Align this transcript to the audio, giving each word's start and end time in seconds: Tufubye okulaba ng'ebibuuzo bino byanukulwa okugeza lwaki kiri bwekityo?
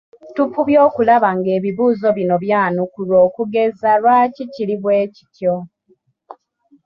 Tufubye 0.35 0.77
okulaba 0.87 1.29
ng'ebibuuzo 1.37 2.07
bino 2.17 2.35
byanukulwa 2.43 3.17
okugeza 3.27 3.89
lwaki 4.01 4.43
kiri 4.53 4.75
bwekityo? 4.81 5.53